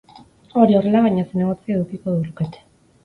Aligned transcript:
Hori 0.61 0.77
horrela, 0.79 1.01
bina 1.07 1.25
zinegotzi 1.33 1.75
edukiko 1.77 2.19
lukete. 2.25 2.65